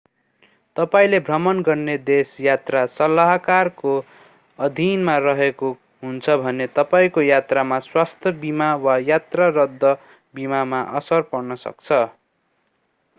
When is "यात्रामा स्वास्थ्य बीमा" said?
7.27-8.73